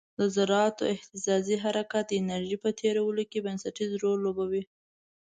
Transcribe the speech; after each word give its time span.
د 0.19 0.21
ذراتو 0.35 0.83
اهتزازي 0.95 1.55
حرکت 1.63 2.03
د 2.07 2.11
انرژي 2.21 2.57
په 2.63 2.69
تیرولو 2.79 3.23
کې 3.31 3.39
بنسټیز 3.45 3.91
رول 4.01 4.17
لوبوي. 4.25 4.63